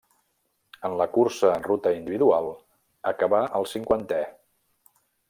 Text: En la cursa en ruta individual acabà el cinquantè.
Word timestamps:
En 0.87 0.93
la 1.01 1.05
cursa 1.17 1.51
en 1.57 1.67
ruta 1.67 1.91
individual 1.97 2.49
acabà 3.13 3.43
el 3.61 3.69
cinquantè. 3.77 4.23